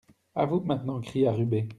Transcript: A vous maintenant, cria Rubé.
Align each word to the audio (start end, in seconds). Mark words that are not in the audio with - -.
A 0.33 0.47
vous 0.47 0.61
maintenant, 0.61 0.99
cria 0.99 1.31
Rubé. 1.31 1.69